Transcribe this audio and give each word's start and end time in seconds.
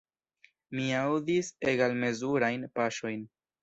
Mi 0.77 0.87
aŭdis 1.03 1.53
egalmezurajn 1.75 2.71
paŝojn. 2.79 3.27